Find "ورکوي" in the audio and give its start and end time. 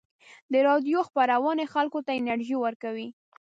2.59-3.07